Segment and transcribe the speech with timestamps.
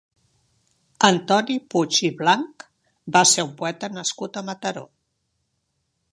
[1.07, 2.65] Antoni Puig i Blanch
[3.17, 4.83] va ser un poeta nascut a Mataró.